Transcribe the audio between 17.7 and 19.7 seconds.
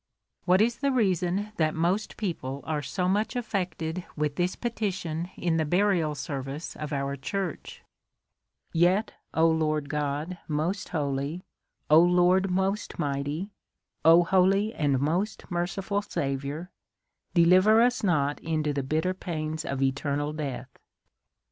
us not into the bitter pains